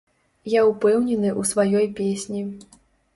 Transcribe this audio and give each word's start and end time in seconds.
Я 0.53 0.61
ўпэўнены 0.69 1.29
ў 1.39 1.49
сваёй 1.51 1.85
песні. 1.99 2.41